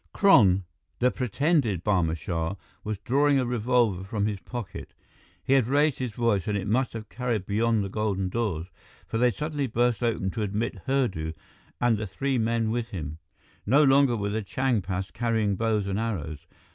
[0.15, 0.63] Kron,
[0.97, 4.95] the pretended Barma Shah, was drawing a revolver from his pocket.
[5.43, 8.65] He had raised his voice and it must have carried beyond the golden doors,
[9.05, 11.33] for they suddenly burst open to admit Hurdu
[11.79, 13.19] and the three men with him.
[13.67, 16.47] No longer were the Changpas carrying bows and arrows.